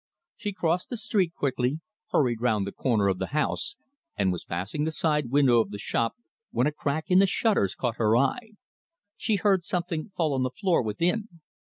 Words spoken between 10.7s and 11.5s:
within.